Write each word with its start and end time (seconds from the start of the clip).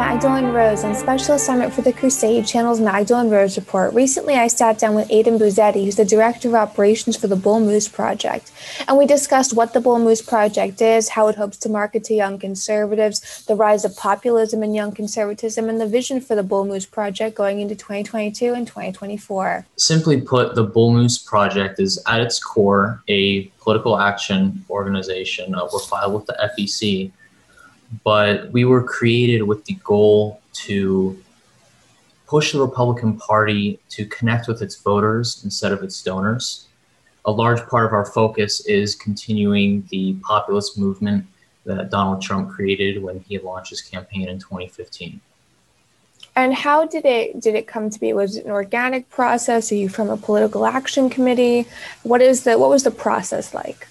Magdalene 0.00 0.46
Rose 0.46 0.82
on 0.82 0.94
special 0.94 1.34
assignment 1.34 1.74
for 1.74 1.82
the 1.82 1.92
Crusade 1.92 2.46
Channel's 2.46 2.80
Magdalene 2.80 3.28
Rose 3.28 3.58
Report. 3.58 3.92
Recently, 3.92 4.32
I 4.32 4.46
sat 4.46 4.78
down 4.78 4.94
with 4.94 5.10
Aiden 5.10 5.38
Buzzetti, 5.38 5.84
who's 5.84 5.96
the 5.96 6.06
Director 6.06 6.48
of 6.48 6.54
Operations 6.54 7.18
for 7.18 7.26
the 7.26 7.36
Bull 7.36 7.60
Moose 7.60 7.86
Project, 7.86 8.50
and 8.88 8.96
we 8.96 9.04
discussed 9.04 9.54
what 9.54 9.74
the 9.74 9.80
Bull 9.80 9.98
Moose 9.98 10.22
Project 10.22 10.80
is, 10.80 11.10
how 11.10 11.28
it 11.28 11.36
hopes 11.36 11.58
to 11.58 11.68
market 11.68 12.02
to 12.04 12.14
young 12.14 12.38
conservatives, 12.38 13.44
the 13.44 13.54
rise 13.54 13.84
of 13.84 13.94
populism 13.94 14.62
in 14.62 14.72
young 14.72 14.90
conservatism, 14.90 15.68
and 15.68 15.78
the 15.78 15.86
vision 15.86 16.22
for 16.22 16.34
the 16.34 16.42
Bull 16.42 16.64
Moose 16.64 16.86
Project 16.86 17.36
going 17.36 17.60
into 17.60 17.74
2022 17.74 18.54
and 18.54 18.66
2024. 18.66 19.66
Simply 19.76 20.18
put, 20.18 20.54
the 20.54 20.64
Bull 20.64 20.94
Moose 20.94 21.18
Project 21.18 21.78
is 21.78 22.02
at 22.08 22.20
its 22.22 22.42
core 22.42 23.02
a 23.08 23.42
political 23.60 24.00
action 24.00 24.64
organization. 24.70 25.54
Uh, 25.54 25.68
we're 25.70 25.78
filed 25.78 26.14
with 26.14 26.24
the 26.24 26.50
FEC 26.56 27.12
but 28.04 28.50
we 28.52 28.64
were 28.64 28.82
created 28.82 29.42
with 29.42 29.64
the 29.64 29.74
goal 29.84 30.40
to 30.52 31.20
push 32.26 32.52
the 32.52 32.60
Republican 32.60 33.18
Party 33.18 33.80
to 33.88 34.06
connect 34.06 34.46
with 34.46 34.62
its 34.62 34.76
voters 34.76 35.42
instead 35.44 35.72
of 35.72 35.82
its 35.82 36.00
donors. 36.02 36.68
A 37.24 37.32
large 37.32 37.60
part 37.68 37.86
of 37.86 37.92
our 37.92 38.06
focus 38.06 38.64
is 38.66 38.94
continuing 38.94 39.86
the 39.90 40.14
populist 40.22 40.78
movement 40.78 41.26
that 41.64 41.90
Donald 41.90 42.22
Trump 42.22 42.50
created 42.50 43.02
when 43.02 43.20
he 43.28 43.38
launched 43.38 43.70
his 43.70 43.82
campaign 43.82 44.28
in 44.28 44.38
2015. 44.38 45.20
And 46.36 46.54
how 46.54 46.86
did 46.86 47.04
it 47.04 47.40
did 47.40 47.54
it 47.56 47.66
come 47.66 47.90
to 47.90 47.98
be? 47.98 48.12
Was 48.12 48.36
it 48.36 48.44
an 48.44 48.52
organic 48.52 49.10
process? 49.10 49.72
Are 49.72 49.74
you 49.74 49.88
from 49.88 50.08
a 50.08 50.16
political 50.16 50.64
action 50.64 51.10
committee? 51.10 51.66
What 52.04 52.22
is 52.22 52.44
the 52.44 52.56
what 52.56 52.70
was 52.70 52.84
the 52.84 52.90
process 52.90 53.52
like? 53.52 53.88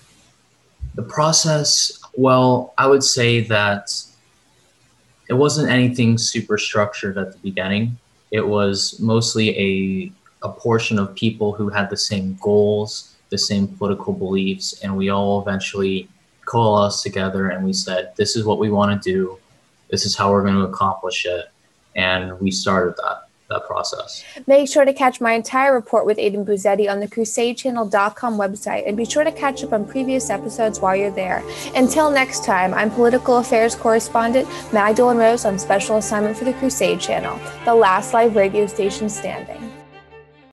The 0.95 1.03
process 1.03 1.99
well, 2.15 2.73
I 2.77 2.87
would 2.87 3.03
say 3.03 3.41
that 3.41 3.93
it 5.29 5.33
wasn't 5.33 5.69
anything 5.69 6.17
super 6.17 6.57
structured 6.57 7.17
at 7.17 7.31
the 7.31 7.37
beginning. 7.39 7.97
It 8.31 8.45
was 8.45 8.99
mostly 8.99 9.57
a 9.57 10.11
a 10.41 10.51
portion 10.51 10.97
of 10.97 11.13
people 11.15 11.51
who 11.51 11.67
had 11.69 11.89
the 11.89 11.97
same 11.97 12.37
goals, 12.41 13.15
the 13.29 13.37
same 13.37 13.67
political 13.67 14.13
beliefs, 14.13 14.79
and 14.81 14.95
we 14.95 15.09
all 15.09 15.41
eventually 15.41 16.07
coalesced 16.45 17.03
together 17.03 17.49
and 17.49 17.65
we 17.65 17.73
said, 17.73 18.13
"This 18.15 18.35
is 18.35 18.43
what 18.45 18.59
we 18.59 18.69
want 18.69 18.91
to 19.01 19.11
do. 19.11 19.37
This 19.89 20.05
is 20.05 20.15
how 20.15 20.31
we're 20.31 20.43
going 20.43 20.55
to 20.55 20.63
accomplish 20.63 21.25
it," 21.25 21.45
and 21.95 22.39
we 22.39 22.51
started 22.51 22.95
that 22.97 23.28
that 23.49 23.65
process. 23.65 24.23
Make 24.47 24.69
sure 24.69 24.85
to 24.85 24.93
catch 24.93 25.19
my 25.19 25.33
entire 25.33 25.73
report 25.73 26.05
with 26.05 26.17
Aiden 26.17 26.45
Buzzetti 26.45 26.89
on 26.89 26.99
the 26.99 27.07
crusadechannel.com 27.07 28.37
website 28.37 28.87
and 28.87 28.95
be 28.95 29.05
sure 29.05 29.23
to 29.23 29.31
catch 29.31 29.63
up 29.63 29.73
on 29.73 29.85
previous 29.85 30.29
episodes 30.29 30.79
while 30.79 30.95
you're 30.95 31.11
there. 31.11 31.43
Until 31.75 32.09
next 32.11 32.43
time, 32.43 32.73
I'm 32.73 32.91
political 32.91 33.37
affairs 33.37 33.75
correspondent 33.75 34.47
Magdalene 34.71 35.17
Rose 35.17 35.45
on 35.45 35.59
special 35.59 35.97
assignment 35.97 36.37
for 36.37 36.45
the 36.45 36.53
Crusade 36.53 36.99
Channel, 36.99 37.39
the 37.65 37.75
last 37.75 38.13
live 38.13 38.35
radio 38.35 38.67
station 38.67 39.09
standing. 39.09 39.58